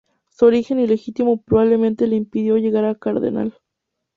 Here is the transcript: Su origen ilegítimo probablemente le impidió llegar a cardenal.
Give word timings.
Su 0.31 0.45
origen 0.47 0.79
ilegítimo 0.79 1.39
probablemente 1.43 2.07
le 2.07 2.15
impidió 2.15 2.57
llegar 2.57 2.85
a 2.85 2.95
cardenal. 2.95 3.55